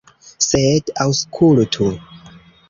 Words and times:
Sed 0.45 0.89
aŭskultu! 1.05 1.91